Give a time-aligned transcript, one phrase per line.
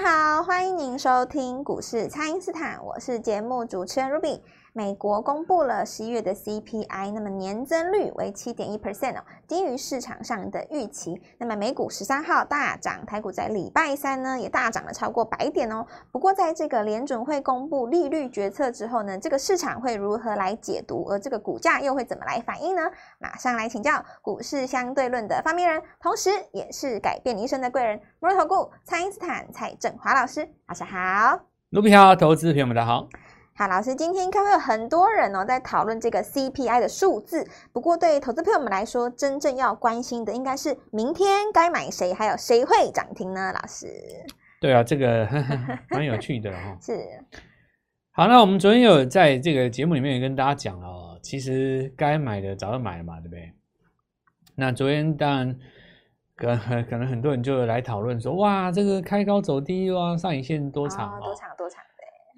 [0.00, 4.40] 大家好，欢迎您收听股市蔡因斯坦，我是节目主持人 Ruby。
[4.78, 11.20] 美国公布了十一月的 CPI，那么年增率为七点一 percent 哦，低于市场上的预期。
[11.36, 15.84] 那么美股十三号大涨，台股在礼拜三呢也大涨了超过百点哦。
[16.12, 21.04] 不过在这个联准会公布利率决策之后呢，这个市场会如何来解读？
[21.10, 22.82] 而这个股价又会怎么来反应呢？
[23.18, 31.40] 马上来请教股市相对论的发明人，同时也是改变你一生的贵人——摩尔投顾蔡因斯坦蔡振华老师，晚上好。
[31.70, 33.08] 卢比好，投资朋友们大家好。
[33.58, 37.44] 好，老师，今天应该会有很多人哦在讨论这个 CPI 的数字。
[37.72, 43.52] 不过，对投资朋友们来说，真正要关心的应该是明天该买谁，还有谁会涨停呢？
[43.52, 43.88] 老师，
[44.60, 45.28] 对啊，这个
[45.90, 46.78] 蛮有趣的哈。
[46.80, 47.00] 是。
[48.12, 53.52] 好，那我们昨天有在这个节目里面也跟大家讲了哦，其实该买的早就买了嘛，对不对？
[54.54, 55.58] 那昨天当然
[56.36, 56.56] 可
[56.88, 61.12] 可能很多人就来讨论说，哇，这个开高走低哇，上影线多长？
[61.16, 61.57] 哦，多长多长？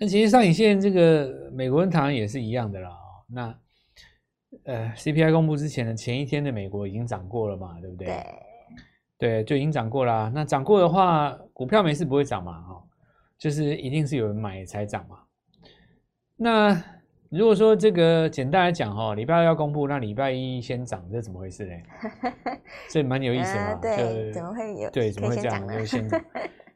[0.00, 2.90] 那其实上影线这个美国人当然也是一样的啦。
[3.28, 3.54] 那
[4.64, 8.06] 呃，CPI 公布之前的前一天的美国已经涨过了嘛，对不对？
[8.06, 8.24] 对，
[9.18, 10.32] 对，就已经涨过啦。
[10.34, 12.82] 那涨过的话，股票没事不会涨嘛，哈，
[13.36, 15.18] 就是一定是有人买才涨嘛。
[16.34, 16.82] 那
[17.28, 21.74] 如果说这个简单来讲哈，礼拜二要公布，那礼拜一先涨，这怎么回事呢？
[22.88, 23.74] 这蛮有意思的嘛。
[23.74, 24.90] 对，怎么会有？
[24.90, 25.68] 对，怎么会这样？
[25.68, 26.18] 就先涨。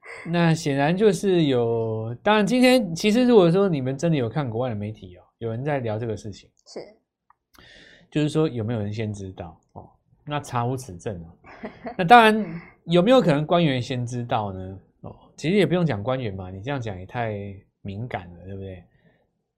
[0.30, 6.80] 那显然就是有，当然今天其实如果说你们真的有看国外的媒体哦，有人在聊这个事情，是，
[8.10, 9.88] 就是说有没有人先知道哦？
[10.26, 11.28] 那查无此证啊。
[11.98, 14.78] 那当然有没有可能官员先知道呢？
[15.02, 17.34] 哦，其实也不用讲官员嘛，你这样讲也太
[17.82, 18.84] 敏感了，对不对？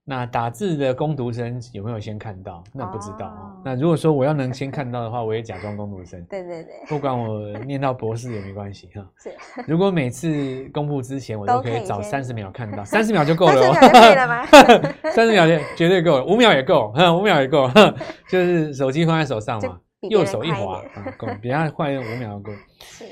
[0.09, 2.63] 那打字的攻读生有没有先看到？
[2.73, 3.51] 那不知道啊。
[3.57, 3.63] Oh.
[3.65, 6.25] 那如果说我要能先看到的话，我也假装攻读生。
[6.27, 9.05] 对对对，不管我念到博士也没关系哈。
[9.19, 9.35] 是。
[9.67, 13.53] 如果每次公布之前我都可以早三十秒看到，三十秒就够了。
[13.53, 14.47] 三十秒就可以了吗？
[15.11, 17.69] 三十秒就绝对够了，五秒也够，五秒也够。
[18.31, 19.77] 就是手机放在手上嘛，
[20.09, 22.53] 右手一滑啊，够，比他快五秒就够。
[22.79, 23.05] 是。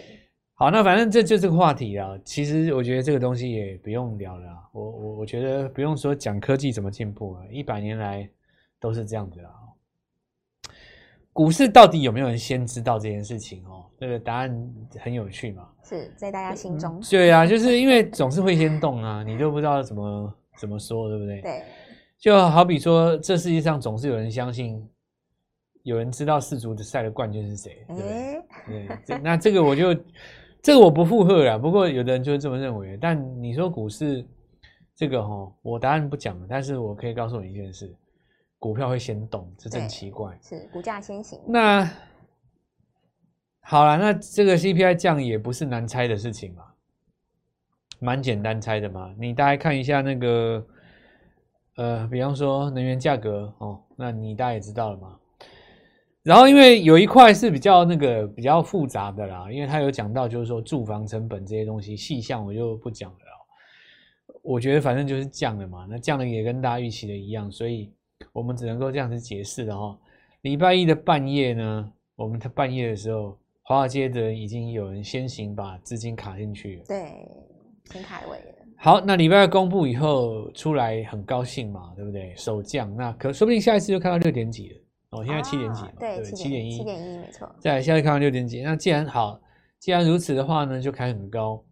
[0.57, 2.17] 好，那反正这就这个话题啊。
[2.25, 4.47] 其实我觉得这个东西也不用聊了。
[4.73, 8.29] 我我我觉得不用说讲科技怎么进步啊，一百年来
[8.79, 9.51] 都是这样子啊。
[11.33, 13.87] 股市到底有没有人先知道这件事情哦？
[13.99, 15.69] 这个答案很有趣嘛。
[15.83, 17.01] 是在大家心中。
[17.11, 21.41] 对啊，就是因为总是会先动啊，你都不知道怎么怎么说，对不对？
[21.41, 21.63] 对。
[22.17, 24.89] 就好比说，这世界上总是有人相信，
[25.83, 28.03] 有人知道世足的赛的冠军是谁，对不
[28.71, 28.99] 对？
[29.05, 29.93] 对，那这个我就。
[30.65, 32.97] 这个我不附和啦，不过有的人就是这么认为。
[32.97, 34.27] 但你说股市
[34.97, 37.95] 这个哈，我答案不讲了，但是我可以告诉你一件事：
[38.59, 40.39] 股票会先动，这真奇怪。
[40.41, 41.39] 是股价先行。
[41.47, 41.87] 那
[43.61, 46.65] 好了，那这个 CPI 降也不是难猜的事情嘛，
[47.99, 49.15] 蛮简单猜的嘛。
[49.19, 50.67] 你大概看一下那个，
[51.77, 55.19] 呃，比方说能源价格哦，那你大概也知道了嘛。
[56.25, 63.19] 然后，因为有一块是比较那个比较复杂的啦，因为他有讲到，就是说住房成本这些东西细项，我就不讲了。
[64.43, 67.93] 我觉得反正就是降了嘛，那降了也跟大家预期的一样，所以
[68.33, 69.99] 我们只能够这样子解释的哈。
[70.41, 77.29] 礼拜一的半夜呢，我们他半夜的时候，华尔街的人已经有人先行把资金卡进去了，对，
[77.93, 78.45] 先卡位了。
[78.79, 82.35] 好，那礼拜二公布以后出来很高兴嘛，对不对？
[82.35, 84.77] 首降，那可说不定下一次就看到六点几了。
[85.15, 87.49] 哦，现在七点几对，七点一，七点一，没错。
[87.61, 88.61] 再来，现在看到六点几。
[88.63, 89.41] 那既然好，
[89.79, 91.63] 既然如此的话呢，就开很高。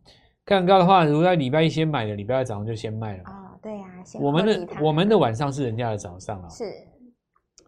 [0.44, 3.22] 开很高的话，如果在礼拜一先买的，礼拜二早上就先卖了。
[3.25, 4.02] 哦，对呀、啊。
[4.20, 6.48] 我们的我们的晚上是人家的早上啊。
[6.48, 6.64] 是。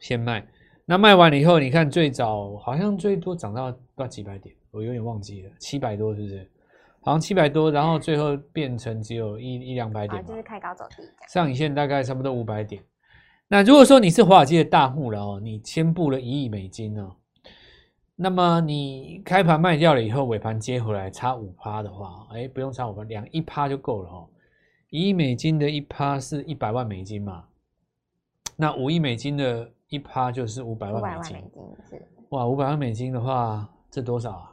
[0.01, 0.47] 先卖，
[0.85, 6.51] 那卖完了以后，你看最早好像最多涨到不知道几百点，我有点忘记了，七百多是不是？
[7.01, 10.25] 好像七百多，然后最后变成只有一一两百点。
[10.25, 11.03] 就是开高走低。
[11.29, 12.83] 上影线大概差不多五百点。
[13.49, 17.15] 那如果说你是华尔街的大户了哦，你先布了一亿美金哦，
[18.17, 24.29] 那么你开盘卖掉了以后，尾盘接回来差五趴的话，哎，不用差五趴，两一趴就够了哦。
[24.91, 27.45] 一亿美金的一趴是一百万美金嘛？
[28.57, 31.37] 那五亿美金的一趴就是五百万美金。
[32.31, 34.51] 哇，五百万美金的话，这多少啊？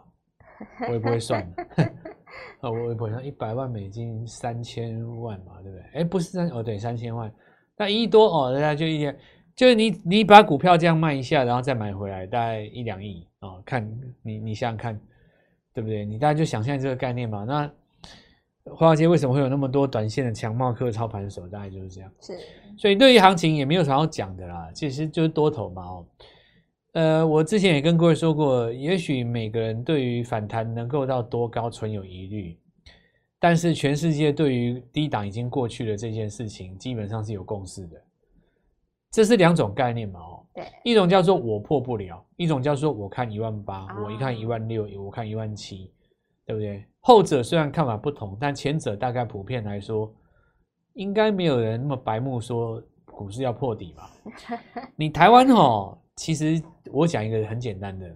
[0.88, 1.42] 我也不会算
[2.60, 5.86] 啊， 我也不会算，一百万美金三千万嘛，对不对？
[5.94, 7.32] 哎，不是三哦，对，三千万。
[7.82, 9.18] 那一亿多哦，大家就一点，
[9.56, 13.60] 就是你你把股票这样卖一下，然后再买回来，大概一两亿哦。
[13.66, 13.84] 看
[14.22, 15.02] 你你想想看，
[15.74, 16.06] 对不对？
[16.06, 17.44] 你大家就想象这个概念嘛。
[17.44, 17.68] 那
[18.72, 21.48] 华尔街为什么会有那么多短线的强茂客操盘手？
[21.48, 22.12] 大概就是这样。
[22.22, 22.38] 是，
[22.78, 26.06] 所以对于行情也没有啥好讲的啦，其实就是多头嘛哦。
[26.92, 32.56] 呃，我之前也跟各位说过，也许每个人对于反弹能够到多高存有疑虑。
[33.44, 38.00] 但是全世界对于低档已经过去的这件事情，基本上是有共识的。
[39.10, 40.20] 这是两种概念嘛？
[40.20, 45.92] 哦，对，一种叫做我破不了，一种叫做我看一万八，哦，我一看一万六，我看一万七，
[46.46, 46.86] 对不对？
[47.00, 50.14] 后者虽然看法不同，但前者大概普遍来说，
[50.94, 54.12] 应该没有人那么白目说股市要破底吧？
[54.96, 56.62] 你台湾哦，其实
[56.92, 58.16] 我讲一个很简单的。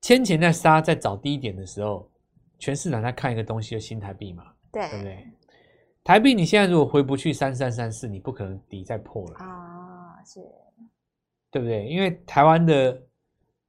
[0.00, 2.10] 先前在杀在找低点的时候，
[2.62, 5.26] 全市场在看一个东西，就新台币嘛，对，对不对？
[6.04, 10.40] 台币你现在如果回不去三三三四，你不可能底再破了啊，是，
[11.50, 11.88] 对不对？
[11.88, 12.92] 因为台湾的，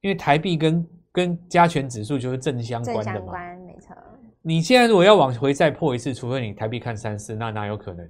[0.00, 3.96] 因为台币跟跟加权指数就是正相关的嘛，正相关，没错。
[4.42, 8.08] 你现在如果要往回再破一次，除非你台币看三四，那哪有可能？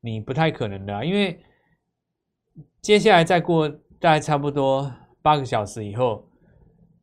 [0.00, 1.38] 你不太可能的啊，因为
[2.82, 3.68] 接下来再过
[4.00, 4.92] 大概差不多
[5.22, 6.28] 八个小时以后。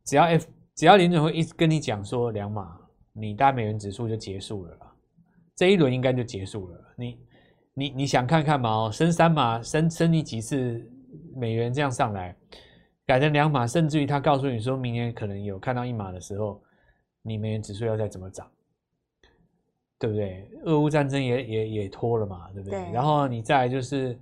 [0.04, 2.76] 只要 F 只要林准会一直跟你讲说两码，
[3.12, 4.92] 你大美元指数就结束了啦，
[5.54, 6.94] 这一轮应该就结束了。
[6.96, 7.18] 你
[7.74, 8.70] 你你想看看嘛？
[8.70, 10.84] 哦，升三码，升升你几次
[11.34, 12.36] 美元这样上来，
[13.06, 16.60] 改成两码，甚至于他告诉你说明年可能有看到一码的时候，
[17.22, 18.50] 你美元指数要再怎么涨，
[19.98, 20.50] 对不对？
[20.64, 22.80] 俄乌战争也也也拖了嘛，对不对？
[22.80, 22.92] 对。
[22.92, 24.18] 然后你再来就是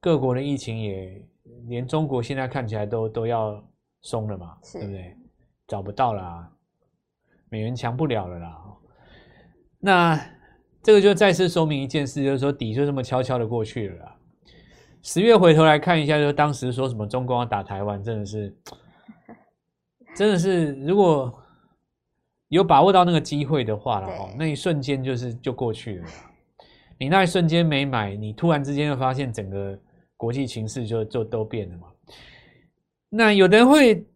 [0.00, 1.24] 各国的疫情也
[1.66, 3.62] 连中国现在看起来都都要。
[4.06, 5.16] 松了嘛，对不对？
[5.74, 6.48] 找不到啦，
[7.48, 8.62] 美元强不了了啦。
[9.80, 10.16] 那
[10.84, 14.16] 这个就再次说明一件事，就是说底就这么悄悄的过去了啦。
[15.02, 18.56] 十月回头来看一下，就是当时说什么中共要打台湾，真的是，
[20.14, 21.42] 真的是，如果
[22.50, 26.06] 有把握到那个机会的话了哦，那一瞬间就是就过去了。
[27.00, 29.76] 你那一瞬间没买，你突然之间就发现整个
[30.16, 31.88] 国际情势就就都变了嘛。
[33.08, 34.06] 那有的人会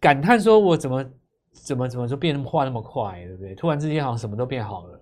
[0.00, 1.04] 感叹说：“我怎么
[1.52, 3.54] 怎么怎么就变那么化那么快，对不对？
[3.54, 5.00] 突然之间好像什么都变好了。”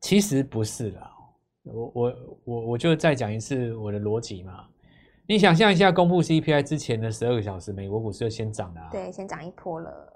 [0.00, 1.10] 其实不是啦，
[1.62, 4.64] 我我我我就再讲一次我的逻辑嘛。
[5.28, 10.12] 你想象一下，公布 CPI 之前的十二个小时，美国股市就先涨了啊，对，先涨一波了，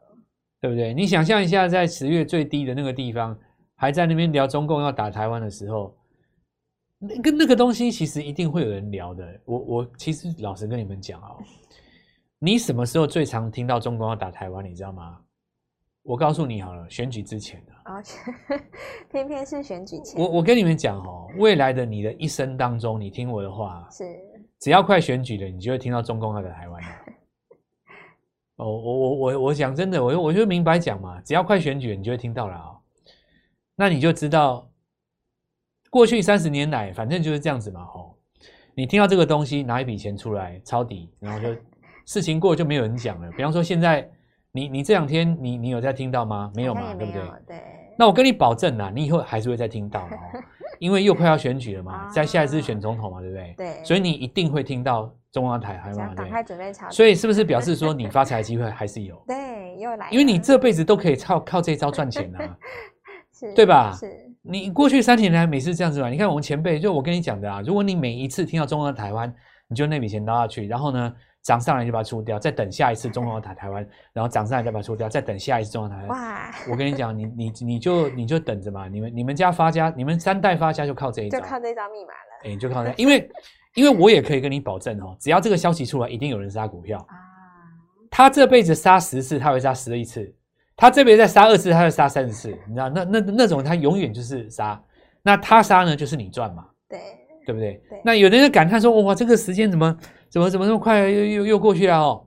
[0.60, 0.92] 对不对？
[0.92, 3.38] 你想象一下，在十月最低的那个地方，
[3.76, 5.96] 还在那边聊中共要打台湾的时候，
[6.98, 9.40] 那个那个东西其实一定会有人聊的。
[9.44, 11.30] 我我其实老实跟你们讲啊。
[12.38, 14.64] 你什么时候最常听到中共要打台湾？
[14.64, 15.20] 你知道吗？
[16.02, 18.00] 我告诉你好了，选举之前的啊，
[19.10, 20.22] 偏偏是选举前。
[20.22, 24.04] 我我跟你们讲哦，未来的你的一生当中，你听我的话，是
[24.60, 26.82] 只要快选举了，你就会听到中共要打台湾。
[28.56, 32.78] 哦，我我我我讲真的，我我就明白讲嘛，只要快选举了，你就会听到了啊。
[33.74, 34.70] 那你就知道，
[35.90, 37.80] 过去三十年来，反正就是这样子嘛。
[37.82, 38.14] 哦，
[38.74, 41.60] 你听到这个东西，拿一笔钱出来抄底，然后就。
[42.06, 43.30] 事情过就没有人讲了。
[43.32, 44.08] 比方说，现在
[44.52, 46.50] 你你这两天你你有在听到吗？
[46.54, 47.22] 没有嘛，对不对？
[47.46, 47.56] 对。
[47.98, 50.08] 那我跟你保证啦，你以后还是会再听到 哦，
[50.78, 53.54] 因为又快要选举了嘛，在下一次选总统嘛，对不对？
[53.56, 53.84] 对。
[53.84, 56.16] 所以你一定会听到中央台还嘛，对。
[56.16, 56.88] 赶快准备炒。
[56.90, 59.16] 所以是不是表示说你发财的机会还是有？
[59.26, 60.08] 对，又来。
[60.10, 62.56] 因为你这辈子都可以靠靠这一招赚钱啊，
[63.32, 63.92] 是，对吧？
[63.98, 64.06] 是。
[64.42, 69.34] 你过去三年来每次这样子嘛，你看我们前辈，就我跟你讲的啊，如果你每一次听到中央台湾，
[69.68, 71.12] 你就那笔钱拿下去，然后呢？
[71.46, 76.08] 涨上来就把它出掉，再等下一次中共要打台湾，然后涨上来再把它出掉，再等下一次中共台湾。
[76.08, 76.50] 哇！
[76.68, 82.46] 我跟你讲，你你你就你就等着嘛，你们你们家发家，你们三代发家就靠这一招，就靠这一招密码了。
[82.46, 83.30] 哎、欸，就靠这，因为
[83.74, 87.14] 因为我也可以跟你保证哦，只要这个消息出来，一定有人杀股票啊。
[88.10, 90.22] 他这辈子杀十次，他会杀十一次；
[90.74, 92.58] 他这辈子再杀二次，他会杀三十次。
[92.66, 94.82] 你知道，那那那种他永远就是杀。
[95.22, 96.66] 那他杀呢，就是你赚嘛。
[96.88, 96.98] 对，
[97.46, 97.80] 对不对？
[97.88, 98.02] 对。
[98.04, 99.96] 那有的人感叹说：“哇，这个时间怎么？”
[100.28, 102.26] 怎么怎么那么快又又又过去了哦？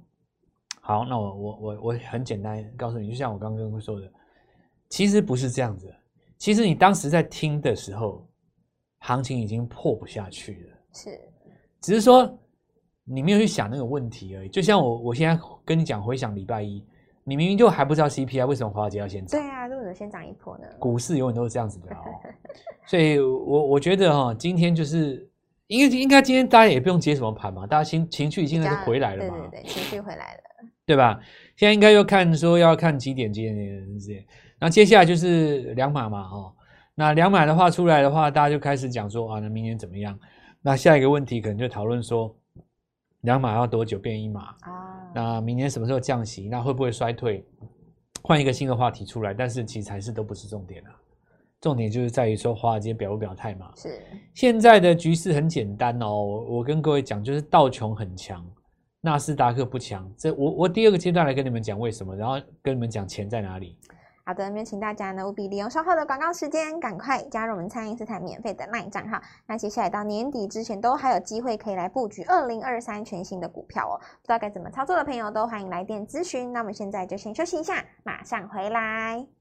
[0.81, 4.11] 好，那我我我我很简单告诉你，就像我刚刚说的，
[4.89, 5.93] 其实不是这样子。
[6.39, 8.27] 其实你当时在听的时候，
[8.99, 10.77] 行情已经破不下去了。
[10.93, 11.21] 是，
[11.81, 12.35] 只是说
[13.03, 14.49] 你没有去想那个问题而已。
[14.49, 16.83] 就像我我现在跟你讲，回想礼拜一，
[17.23, 19.39] 你明明就还不知道 CPI 为什么华尔街要先涨？
[19.39, 20.65] 对啊，为什么先涨一波呢？
[20.79, 22.01] 股市永远都是这样子的哦。
[22.87, 25.28] 所以我我觉得哈，今天就是。
[25.69, 29.37] 应该应该今天大家也不用接什么盘嘛，大家情情绪现在是回来了嘛？
[29.51, 30.41] 对对对，情绪回来了，
[30.85, 31.19] 对吧？
[31.55, 34.25] 现在应该要看说要看几点几点几点，
[34.59, 36.51] 那接下来就是两码嘛，哦，
[36.95, 40.19] 那两码的话出来的话，大家就开始讲说啊，那明年怎么样？
[40.61, 42.35] 那下一个问题可能就讨论说，
[43.21, 45.11] 两码要多久变一码啊？
[45.13, 46.49] 那明年什么时候降息？
[46.49, 47.45] 那会不会衰退？
[48.23, 50.89] 换一个新的话题出来，但是其实还是都不是重点啊。
[51.61, 53.71] 重点就是在于说华尔街表不表态嘛？
[53.75, 54.01] 是。
[54.33, 58.45] 现在的局势很简单哦，我跟各位讲，就是道琼很强，
[59.01, 60.09] 纳斯达克不强。
[60.17, 63.77] 这我我第二个阶段来跟你们讲为什么，然后跟你们讲钱在哪里。
[64.23, 69.19] 好的，那请大家呢务必利用稍后的广告时间，赶快加入我们蔡因斯坦免费的 LINE 账号。
[69.47, 73.97] 那接下来到年底之前，都还有机会可以来布局二零二三全新的股票哦。
[73.97, 76.53] 不知道该怎么操作的朋友，都欢迎来电咨询。
[76.53, 79.38] 那我们现在就先休息一下，马上回来。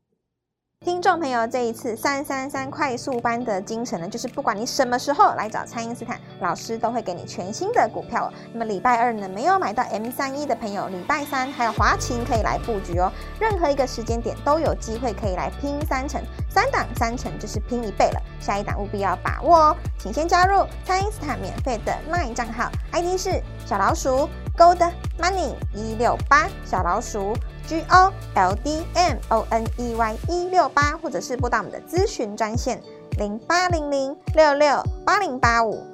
[0.84, 8.32] 听众朋友，这一次三三三快速班的精神呢，就是不管你什么时候来找蔡因斯坦老师，都会给你全新的股票哦。
[8.52, 13.12] 那么礼拜二呢，没有买到 M 三一的朋友，礼拜三还有华勤可以来布局哦。
[13.40, 18.22] 任何一个时间点都有机会可以来拼三成，三档三成就是拼一倍了。
[18.40, 24.28] 下一档务必要把握哦，请先加入蔡因斯坦免费的 LINE 账号，ID 是小老鼠
[24.58, 27.32] Gold Money 一六八小老鼠。
[27.68, 32.80] G O L D M O N E Y 一六八，或者是拨打我们的咨询专线
[33.18, 35.84] 零八零零六六八零八五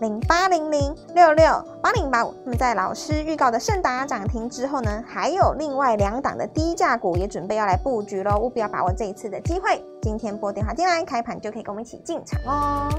[0.00, 2.34] 零八零零六六八零八五。
[2.44, 9.82] 那么在老师预告的盛达涨停之后呢，还有另外两档的低价股也准备要来布局喽，务必要把握这一次的机会。
[10.02, 12.90] 今天拨电话进来，开盘就可以跟我们一起进场哦。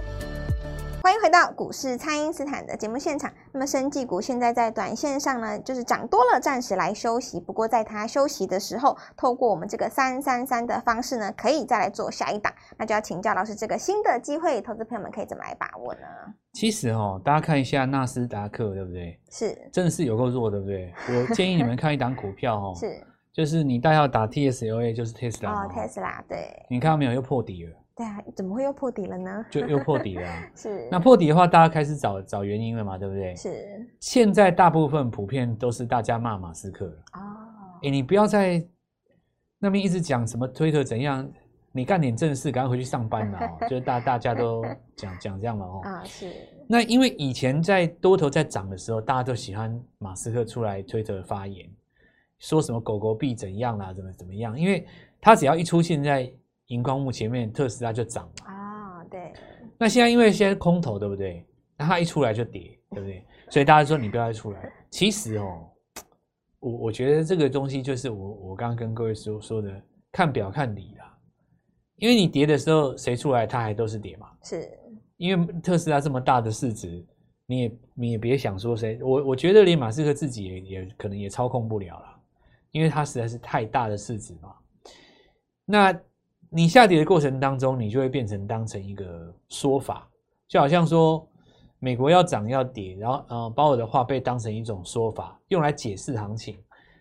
[1.04, 3.30] 欢迎回到股市，蔡因斯坦的节目现场。
[3.52, 7.42] 那么，生技股现在在短线上呢，就是涨多了，暂时来休息。
[7.42, 12.54] 不过，在它休息的时候，透过我们这个三三三的方式呢，可以再来做下一档。
[12.78, 16.08] 那就要请教老师，这个新的机会，投资朋友们可以怎么来把握呢？
[16.54, 19.20] 其实哦，大家看一下纳斯达克，对不对？
[19.30, 20.94] 是，真的是有够弱，对不对？
[21.10, 26.66] 我建议你们看一档股票哦， 是，就是你代号打 TSLA，就是 Tesla 哦，Tesla，对。
[26.70, 27.12] 你看到没有？
[27.12, 27.76] 又破底了。
[27.96, 29.46] 对啊，怎么会又破底了呢？
[29.52, 30.88] 就又破底了， 是。
[30.90, 33.36] 那破底的话，大家开始找找原因了嘛，对不对？
[33.36, 33.88] 是。
[34.00, 37.20] 现在大部分普遍都是大家骂马斯克了哦。
[37.84, 38.66] 哎，你不要在
[39.60, 41.30] 那边一直讲什么推特怎样，
[41.72, 43.58] 你干点正事，赶快回去上班了哦。
[43.70, 45.82] 就是大大家都讲讲这样了 哦。
[45.84, 46.34] 啊，是。
[46.68, 51.70] 那因为以前在多头在涨的时候，大家都喜欢马斯克出来推特发言，
[52.40, 54.84] 说什么狗狗币怎样啦，怎么怎么样，因为
[55.22, 56.34] 他只要一出现在。
[56.68, 59.34] 荧光幕前面，特斯拉就涨了啊、哦，对。
[59.78, 61.46] 那现在因为现在空头，对不对？
[61.78, 63.26] 那它一出来就跌，对不对？
[63.50, 64.72] 所以大家说你不要再出来。
[64.90, 65.70] 其实哦，
[66.60, 71.18] 我我觉得这个东西就是我我刚刚跟各位说说的，看表看理啦。
[71.98, 74.28] 因为你跌的时候，谁出来它还都是跌嘛。
[74.44, 74.70] 是。
[75.18, 77.06] 因为特斯拉这么大的市值，
[77.46, 79.00] 你也你也别想说谁。
[79.04, 82.06] 我我觉得连马斯克自己也也可能也操控不了了，
[82.72, 84.56] 因为它实在是太大的市值嘛。
[85.66, 86.02] 那。
[86.56, 90.08] 你下跌的过程当中，你就会变成当成一个说法，
[90.48, 91.28] 就好像说
[91.80, 96.56] 美国要涨要跌，然后呃，把我的话被当成一种说法，用来解释行情。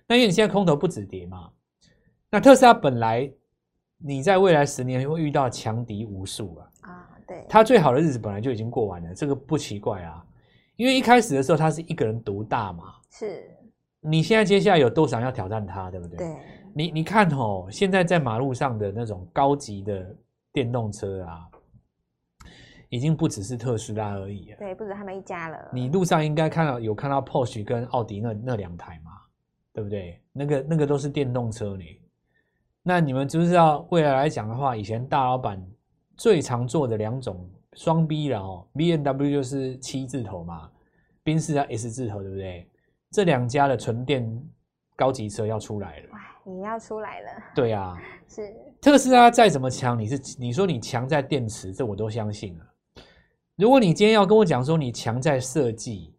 [0.09, 1.50] 那因为你现在空头不止跌嘛，
[2.30, 3.30] 那特斯拉本来
[3.99, 6.66] 你在未来十年会遇到强敌无数啊。
[6.80, 10.25] 啊，对，它最好的日子本来就已经过完了，这个不奇怪啊。
[10.76, 13.50] 因为一开始的时候它是一个人独大嘛，是。
[14.00, 16.16] 你现在接下来有多少人要挑战它，对不对？
[16.16, 16.37] 对。
[16.75, 20.17] 你你看哦，现在在马路上的那种高级的
[20.52, 21.49] 电动车啊，
[22.88, 24.57] 已经不只是特斯拉而已了。
[24.59, 25.71] 对，不止他们一家了。
[25.73, 29.12] 你路上应该看到有看到 Porsche 跟奥迪那那两台嘛，
[29.73, 30.21] 对不对？
[30.33, 31.85] 那个那个都是电动车呢。
[32.83, 35.62] 那你们知不知道未来来讲的话，以前大老板
[36.17, 40.71] 最常做的两种双 B 了哦，B N W 就是七字头嘛，
[41.23, 42.69] 宾士啊 S 字头，对不对？
[43.11, 44.26] 这两家的纯电
[44.96, 46.08] 高级车要出来了。
[46.44, 47.96] 你要出来了，对啊，
[48.26, 52.64] 是特斯拉再怎么强，你是你说你强在电池，这我都相信了。
[53.54, 56.12] 如果你今天要跟我讲说你强在设计，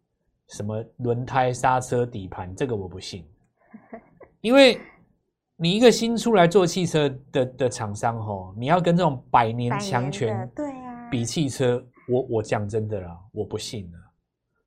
[0.48, 3.28] 什么轮胎、刹车、底盘，这个我不信，
[4.40, 4.80] 因为
[5.58, 13.98] 你一个新出来做汽车的的厂商，吼，你要跟这种百年强权对啊比汽车，我我讲真的啦，我不信了，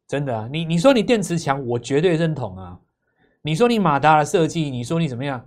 [0.07, 2.79] 真的啊，你你说你电池强，我绝对认同啊。
[3.47, 5.41] 你说你马达的设计，你说你怎么样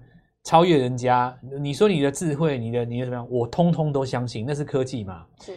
[0.46, 1.38] 超越人家？
[1.60, 3.27] 你说你的智慧，你的你的怎么样？
[3.29, 5.25] 我通通都相信，那是科技嘛。
[5.41, 5.51] 是。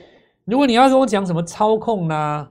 [0.44, 2.50] 如果你要跟我讲什么操控呐、啊，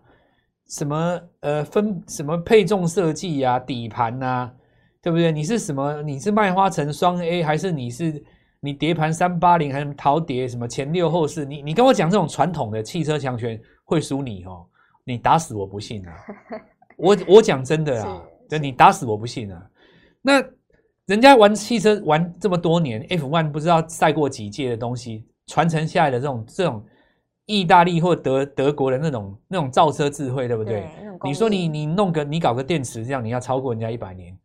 [0.70, 4.54] 什么呃分什么配重设计呀、底盘呐、啊，
[5.02, 5.30] 对不对？
[5.30, 6.02] 你是什么？
[6.04, 8.24] 你是麦花臣双 A 还是你是
[8.62, 11.44] 你碟盘三八零还是陶碟什么前六后四？
[11.44, 14.66] 你你跟我讲这种传统的汽车强权会输你哦？
[15.04, 16.14] 你打死我不信啊！
[16.96, 19.68] 我我讲真的啊， 对，你打死我不信啊！
[20.22, 20.44] 那
[21.08, 26.86] 人家玩汽车玩这么多年，F1 不知道赛过几届的东西，传承下来的这种这种
[27.48, 30.82] 意大利或德德国的那种那种造车智慧，对不对？
[30.82, 30.90] 对，
[31.24, 34.38] 你说你你弄个你搞个电池这样，你要超过人家一百年，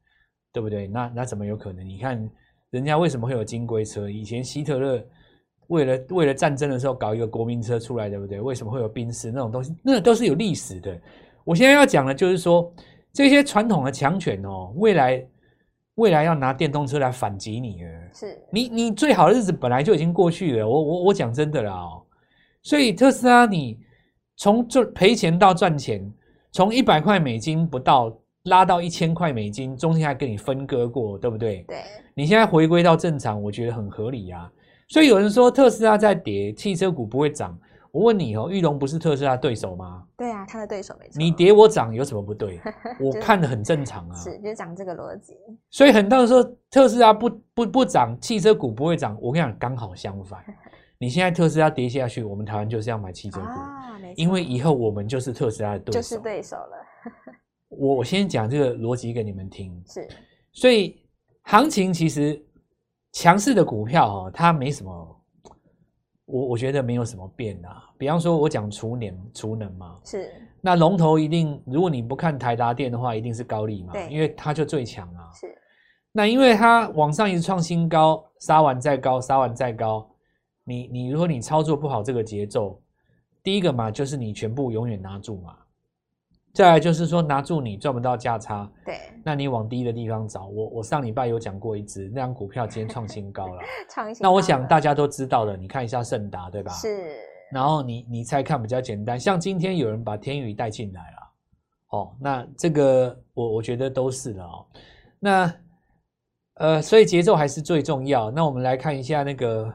[0.52, 0.88] 对不对？
[0.88, 1.86] 那那怎么有可能？
[1.86, 2.28] 你看
[2.70, 4.10] 人家为什么会有金龟车？
[4.10, 5.04] 以前希特勒
[5.68, 8.40] 为了为了战争的时候搞一个国民车出来，对不对？
[8.40, 9.72] 为什么会有宾士那种东西？
[9.84, 10.98] 那都是有历史的。
[11.44, 12.72] 我现在要讲的就是说，
[13.12, 15.24] 这些传统的强权哦，未来。
[15.96, 17.90] 未来要拿电动车来反击你了。
[18.14, 20.66] 是你你最好的日子本来就已经过去了。
[20.66, 22.02] 我我我讲真的啦哦，
[22.62, 23.78] 所以特斯拉你
[24.36, 26.10] 从赚赔钱到赚钱，
[26.52, 31.64] 从一百块美金不到拉到一千块美金，中间还跟你分割过，对不对？
[31.66, 31.78] 对。
[32.14, 34.50] 你现在回归到正常，我觉得很合理啊。
[34.88, 37.58] 所以有人说特斯拉在跌，汽车股不会涨。
[37.96, 40.04] 我问你哦，玉龙不是特斯拉对手吗？
[40.18, 41.14] 对啊，他的对手没错。
[41.16, 42.60] 你跌我涨有什么不对？
[43.00, 44.14] 我看的很正常啊。
[44.14, 45.34] 是，就是讲这个逻辑。
[45.70, 49.16] 所以很多人说特斯拉不不不涨，汽车股不会涨。
[49.18, 50.44] 我跟你讲，刚好相反。
[51.00, 56.76] 你现在特斯拉跌下去，我们台湾就是要买汽车股，啊、因为以后我们就是特斯拉的对手，就是对手了。
[57.68, 59.82] 我我先讲这个逻辑给你们听。
[59.86, 60.06] 是，
[60.52, 61.02] 所以
[61.44, 62.38] 行情其实
[63.12, 65.15] 强势的股票哦，它没什么。
[66.26, 75.30] 我我觉得没有什么变啊，比方说，我讲储能，储能嘛，是那龙头一定，如果你不看台达电的话，一定是高利嘛，对，因为它就最强啊。
[75.32, 75.46] 是，
[76.12, 80.08] 那因为它往上一直创新高，杀完再高，杀完再高，
[80.64, 82.80] 你你如果你操作不好这个节奏，
[83.42, 85.56] 第一个嘛，就是你全部永远拿住嘛。
[86.56, 90.46] 再来就是说，拿住你赚不到价差，对，那你往低的地方找。
[90.46, 93.60] 我我上礼拜有讲过一只，那张股票今天创新高了，
[93.92, 94.28] 创新高。
[94.30, 96.72] 那我想大家都知道了，你看一下盛达，对吧？
[96.72, 97.18] 是。
[97.52, 104.66] 然后你你猜看比较简单，像今天有人把天宇带进来了，哦，那这个我我觉得都是了哦。
[105.20, 105.54] 那
[106.54, 108.30] 呃，所以节奏还是最重要。
[108.30, 109.70] 那我们来看一下那个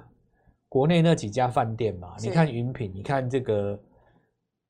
[0.68, 3.80] 国内那几家饭店嘛，你看云品，你看这个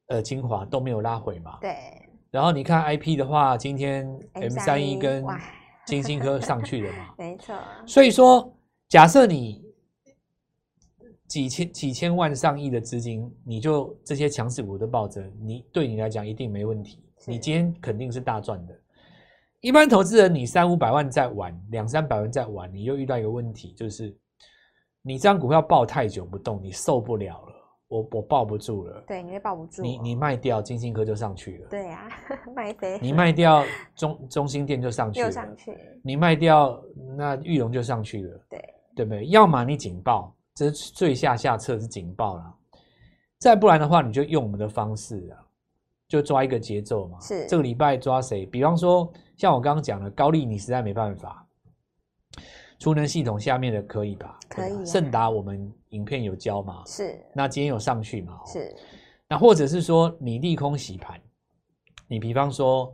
[0.07, 1.73] 呃精华都没有拉回嘛，对。
[2.31, 5.23] 然后你看 IP 的话，今天 M 三一跟
[5.85, 7.13] 晶心 科上去了嘛？
[7.19, 7.53] 没错。
[7.85, 8.57] 所以说，
[8.88, 9.61] 假设你
[11.27, 17.03] 几千几千万上亿的资金，你就这些强势股都抱着，你对你来讲一定没问题。
[17.27, 18.73] 你今天肯定是大赚的。
[19.59, 24.15] 一般投资人，你三五百万在玩，两三百万在玩，你又遇到一个问题，就是
[25.01, 27.50] 你这张股票抱太久不动，你受不了了。
[27.91, 29.81] 我我抱不住了，对，你也抱不住。
[29.81, 32.97] 你你卖掉金星科就上去了，对呀、啊， 卖飞。
[33.01, 35.77] 你卖掉 中中心店就上去了，又上去。
[36.01, 36.81] 你卖掉
[37.17, 39.25] 那玉龙就上去了，对对不对？
[39.25, 42.55] 要么你警报，这是最下下策是警报了，
[43.39, 45.43] 再不然的话，你就用我们的方式啊，
[46.07, 47.19] 就抓一个节奏嘛。
[47.19, 48.45] 是这个礼拜抓谁？
[48.45, 51.45] 比方说像我刚刚讲的高丽，你实在没办法。
[52.81, 54.39] 储能系统下面的可以吧？
[54.50, 54.83] 可以、啊。
[54.83, 56.83] 盛达我们影片有教嘛？
[56.87, 57.24] 是。
[57.31, 58.39] 那今天有上去嘛？
[58.48, 58.75] 是。
[59.29, 61.22] 那或者是说你利空洗盘，
[62.07, 62.91] 你比方说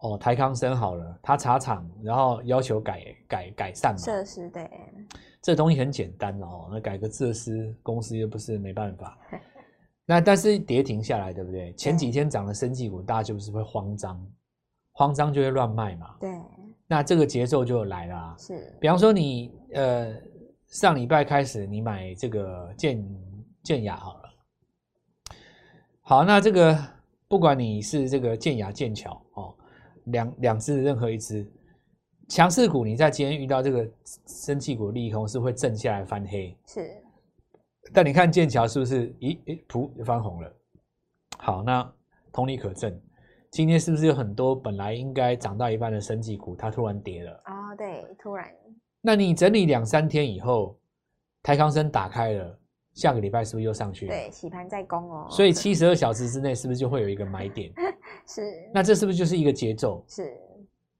[0.00, 3.98] 哦台康生好了，他查厂，然后要求改改改善嘛？
[3.98, 4.70] 设施对。
[5.40, 9.18] 这东西很简单哦，那改个设施，公司又不是没办法。
[10.04, 11.72] 那但是跌停下来，对不对？
[11.72, 14.22] 前几天涨了生技股，大家就是会慌张，
[14.92, 16.14] 慌张就会乱卖嘛。
[16.20, 16.30] 对。
[16.90, 18.76] 那这个节奏就来了啊，是。
[18.80, 20.12] 比方说你呃
[20.68, 23.06] 上礼拜开始你买这个建
[23.62, 24.30] 建雅好了，
[26.00, 26.76] 好，那这个
[27.28, 29.54] 不管你是这个建亚建巧哦，
[30.04, 31.46] 两两只任何一只
[32.28, 33.86] 强势股，你在今天遇到这个
[34.26, 36.90] 生气股利空是会震下来翻黑，是。
[37.92, 40.52] 但你看剑桥是不是一一噗翻红了？
[41.38, 41.92] 好，那
[42.32, 42.98] 同理可证。
[43.50, 47.32] 今天是不是有很多本来应该涨到一半的生绩股，它突然跌了？
[47.46, 48.46] 哦，对，突然。
[49.00, 50.78] 那你整理两三天以后，
[51.42, 52.58] 台康生打开了，
[52.92, 54.12] 下个礼拜是不是又上去了？
[54.12, 55.26] 对，洗盘在攻哦。
[55.30, 57.72] 所以七十二小时之内是不是就会有一个买点？
[58.28, 58.42] 是。
[58.74, 60.04] 那这是不是就是一个节奏？
[60.08, 60.36] 是。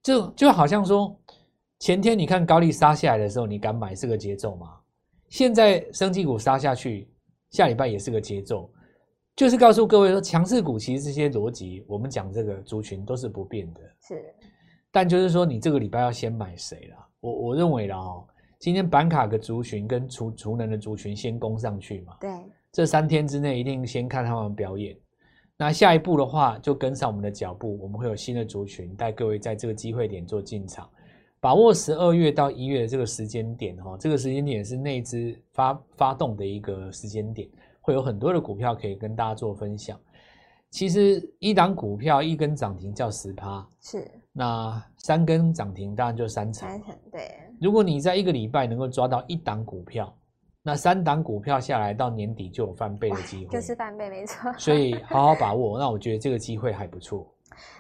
[0.03, 1.15] 就就好像说，
[1.81, 4.75] 前天你看高利杀下来的时候，你敢买是个节奏吗？
[5.29, 7.07] 现在生技股杀下去，
[7.51, 8.71] 下礼拜也是个节奏。
[9.39, 13.81] 就是告诉各位说，强势股其实这些逻辑，我们讲这个族群都是不变的。
[14.01, 14.35] 是，
[14.91, 16.97] 但就是说，你这个礼拜要先买谁了？
[17.21, 18.27] 我我认为啦哦，
[18.59, 22.17] 今天板卡的族群跟储储能的族群先攻上去嘛。
[22.21, 22.29] 对，
[22.73, 24.97] 这三天之内一定先看他们表演。
[25.57, 30.91] 那下一步的话，就跟上我们的脚步，我们会有新的族群带各位在这个机会点做进场，
[31.39, 37.49] 把握十二月到一月的这个时间点哈，这个时间点是内资发发动的一个时间点。
[37.89, 39.99] 会有很多的股票可以跟大家做分享。
[40.69, 44.07] 其实一档股票一根涨停叫十趴，是。
[44.31, 46.69] 那三根涨停当然就三成。
[46.69, 47.31] 三成对。
[47.59, 50.15] 如果你在一个礼拜能够抓到一档股票，
[50.63, 53.53] 那三档股票下来到年底就有翻倍的机会。
[53.53, 54.53] 就是翻倍没错。
[54.59, 55.79] 所以好好把握。
[55.79, 57.27] 那我觉得这个机会还不错。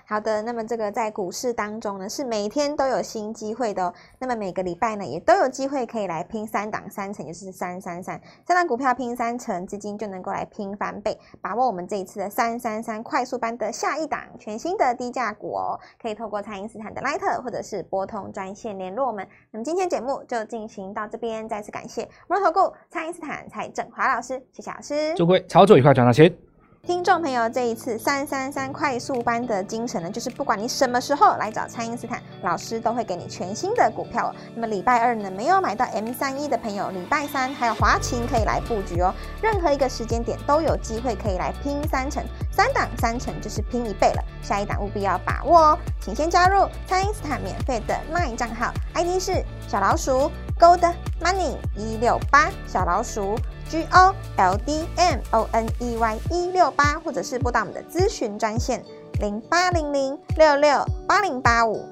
[0.06, 3.94] 好的，那么这个在股市当中呢，是每天都有新机会的哦。
[4.18, 11.18] 那么每个礼拜呢，也都有机会可以来拼三档三成，也就是三三三，三档股票拼三成，资金就能够来拼翻倍。
[11.40, 19.26] 把握我们这一次的三三三快速班的下一档全新的低价股哦，可以透过蔡因斯坦的 Line 或者是拨通专线联络我们。
[19.50, 25.14] 那么今天节目就进行到这边，再次感谢摩尔投顾蔡因斯坦蔡振华老师，谢谢老师。
[25.16, 26.47] 祝各位操作愉快，赚到钱。
[26.86, 34.34] 听众朋友，这一次三三三快速班的精神呢，就是不管你什么时候来找蔡因斯坦老师，都会给你全新的股票。
[34.54, 39.12] 那么礼拜二呢，没有买到 M 三一的朋友，礼拜三还有华勤可以来布局哦。
[39.42, 44.24] 任何一个时间点都有机会可以来拼三成，三档三成就是拼一倍了。
[44.40, 53.36] 下一档务必要把握哦，请先加入蔡因斯坦免费的 LINE 账号，ID 是小老鼠 Gold Money 一六八小老鼠。
[53.68, 58.82] G O L D M O N E Y 一六八，或者是拨打我们的咨询专线
[59.20, 61.84] 零八零零六六八零八五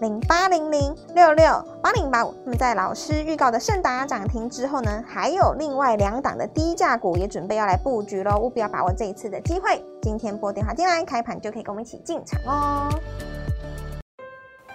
[0.00, 2.34] 零八零零六六八零八五。
[2.44, 9.80] 那么在老师预告的盛达涨停之后呢，还有另外两档的低价股也准备要来布局喽，务必要把握这一次的机会。
[10.02, 12.88] 今天拨电话进来，开盘就可以跟我们一起进场哦。